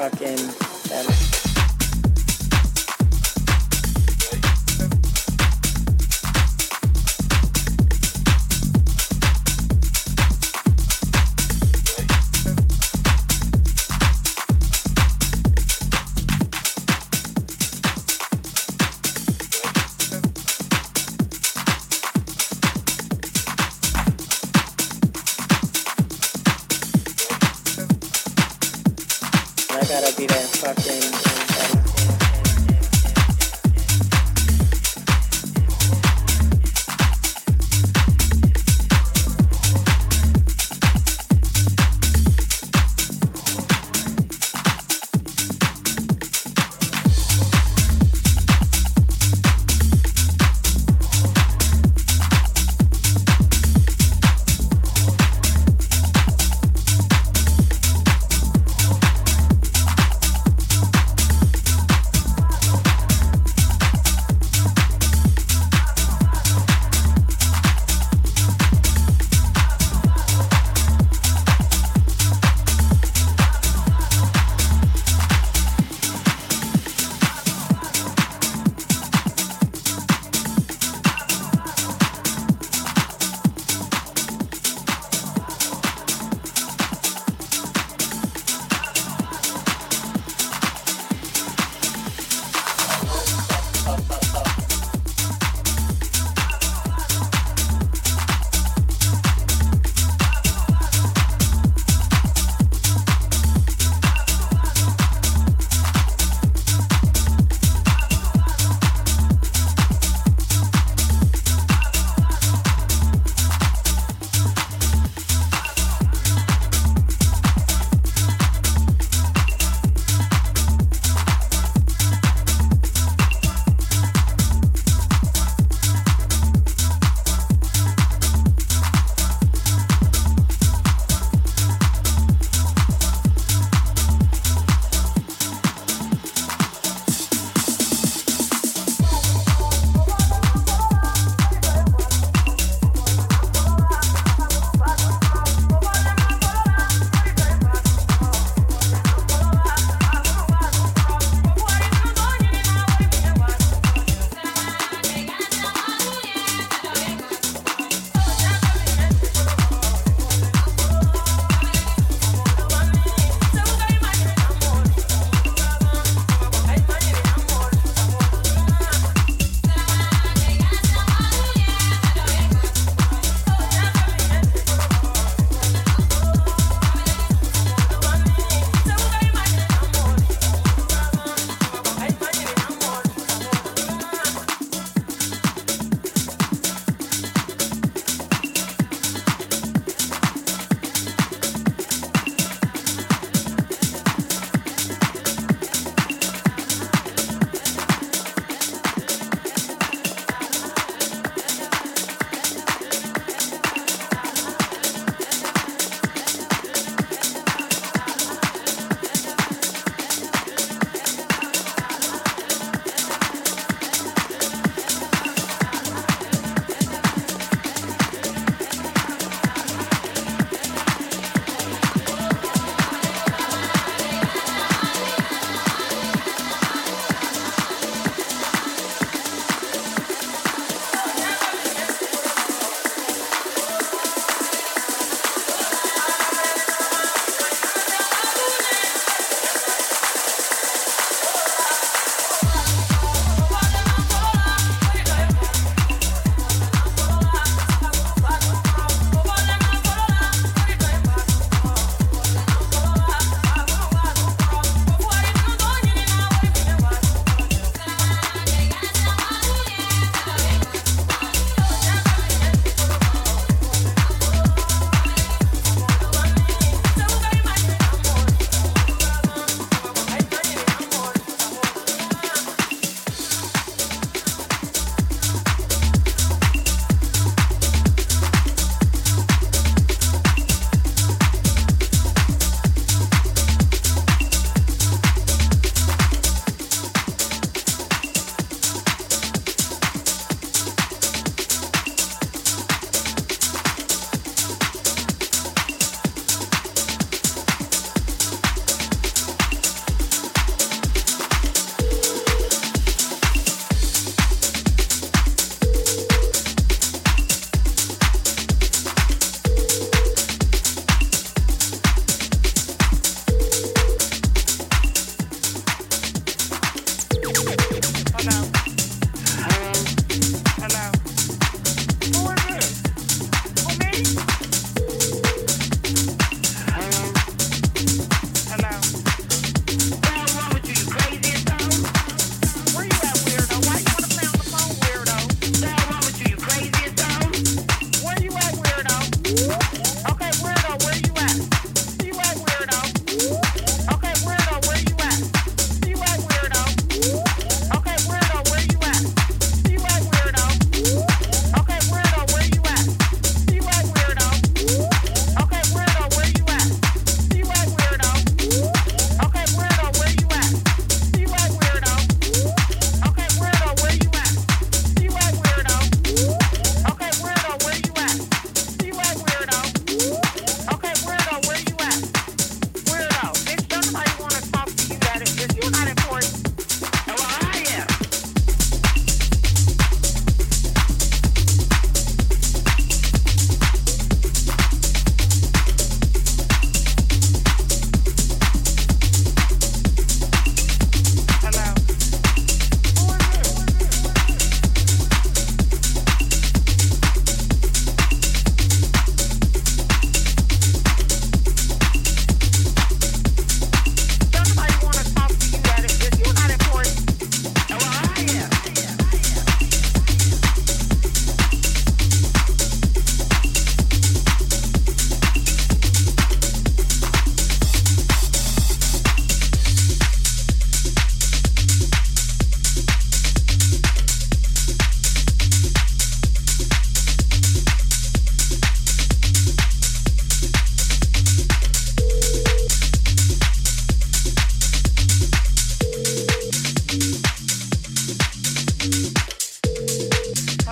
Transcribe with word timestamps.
fucking. 0.00 1.29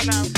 around. 0.09 0.38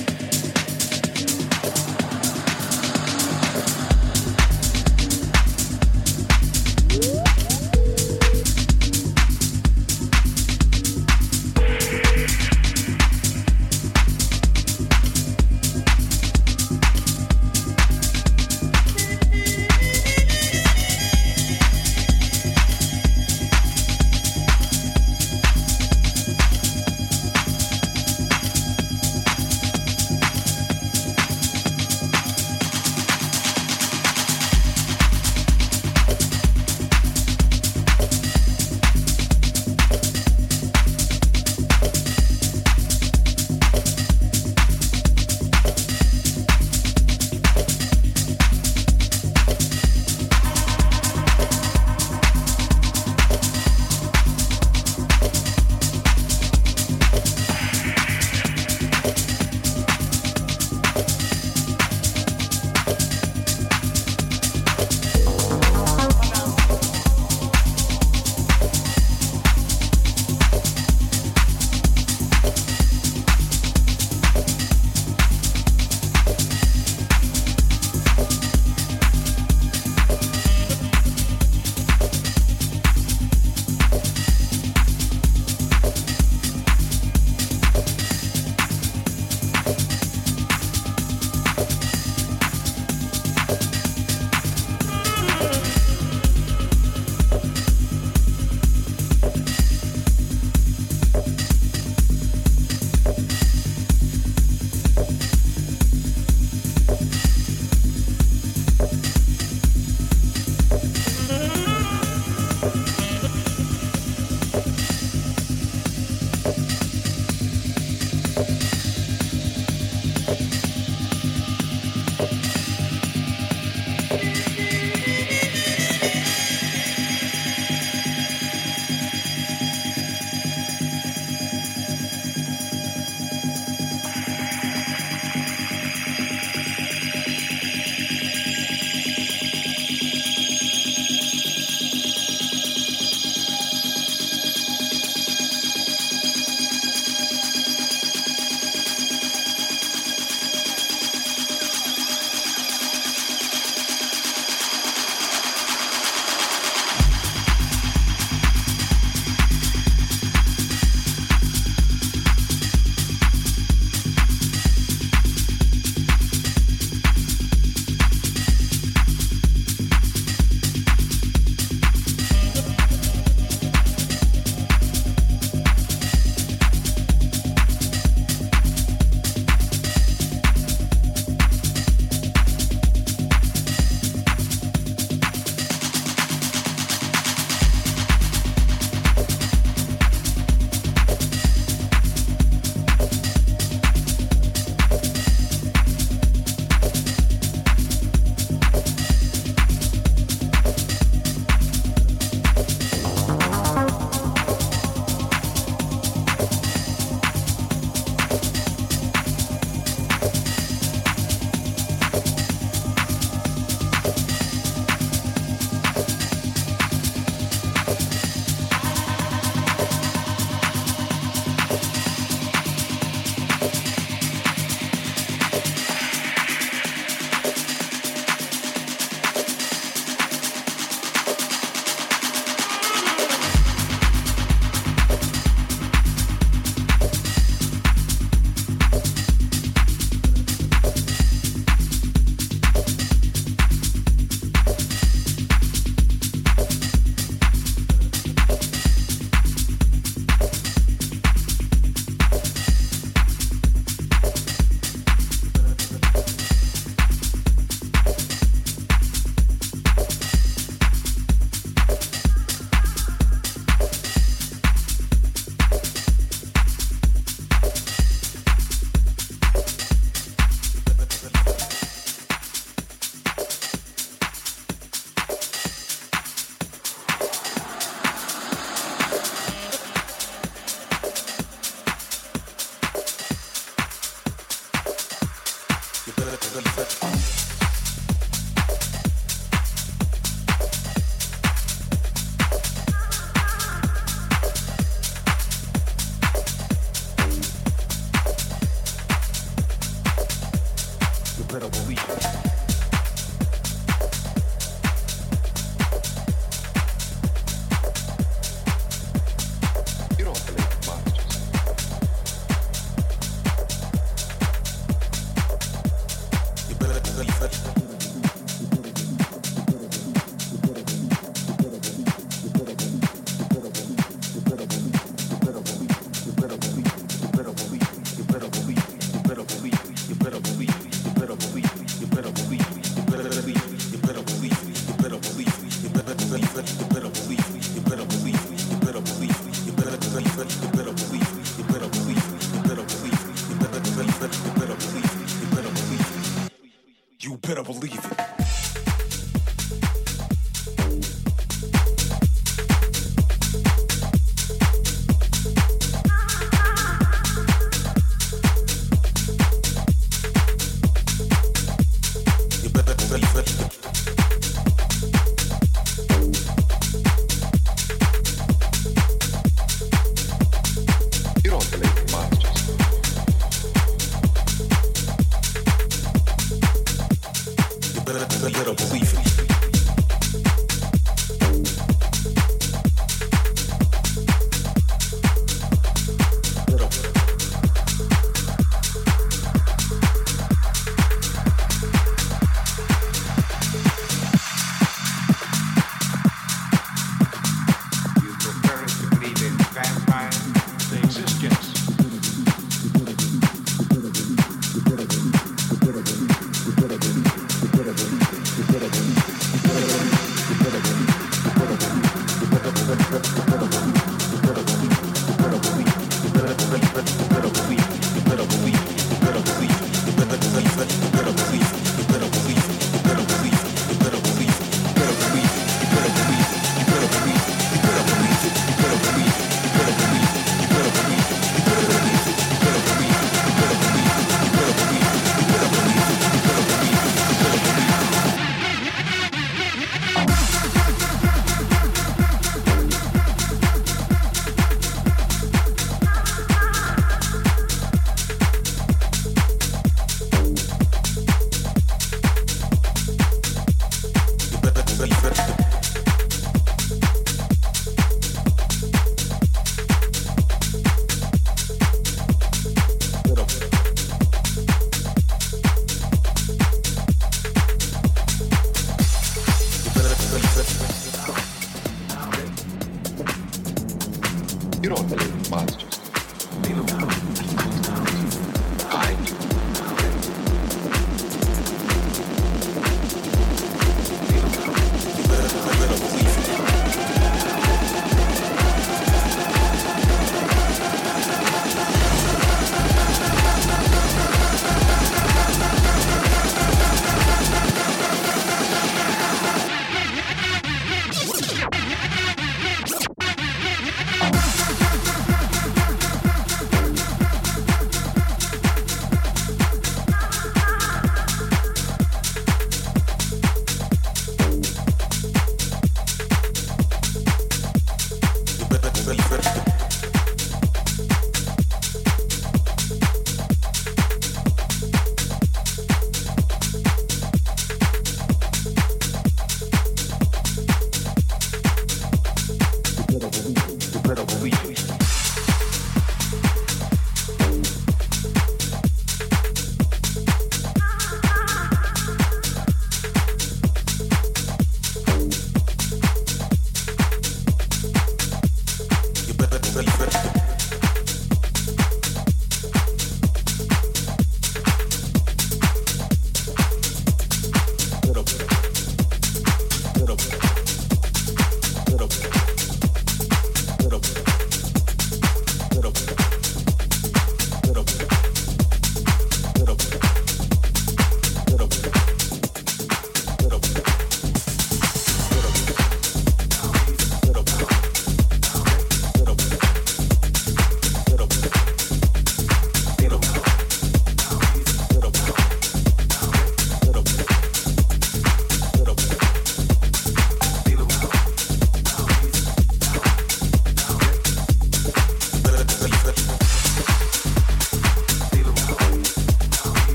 the, 455.01 455.07
the, 455.07 455.50